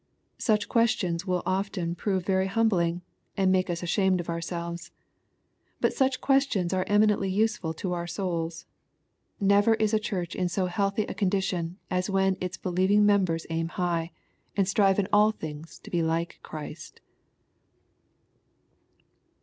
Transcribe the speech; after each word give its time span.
—Such 0.49 0.67
questions 0.67 1.27
will 1.27 1.43
often 1.45 1.93
prove 1.93 2.25
very 2.25 2.47
hum 2.47 2.71
blingy 2.71 3.01
and 3.37 3.51
make 3.51 3.69
us 3.69 3.83
ashamed 3.83 4.19
of 4.19 4.29
ourselves. 4.29 4.89
But 5.79 5.93
such 5.93 6.21
questions 6.21 6.73
are 6.73 6.85
eminently 6.87 7.29
useful 7.29 7.71
to 7.75 7.93
our 7.93 8.07
souls. 8.07 8.65
Never 9.39 9.75
is 9.75 9.93
a 9.93 9.99
Church 9.99 10.33
in 10.33 10.49
so 10.49 10.65
healthy 10.65 11.03
a 11.03 11.13
condition 11.13 11.77
as 11.91 12.09
when 12.09 12.35
its 12.41 12.57
believing 12.57 13.05
members 13.05 13.45
aim 13.51 13.67
high, 13.67 14.11
and 14.57 14.67
strive 14.67 14.97
in 14.97 15.07
all 15.13 15.29
things 15.29 15.77
to 15.77 15.91
be 15.91 16.01
like 16.01 16.39
Christ. 16.41 16.99